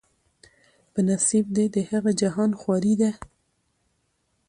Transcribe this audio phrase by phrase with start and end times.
[0.91, 3.11] په نصیب دي د هغه جهان خواري ده